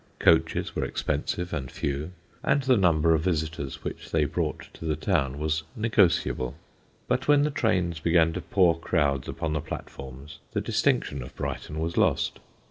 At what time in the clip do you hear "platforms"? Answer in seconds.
9.61-10.39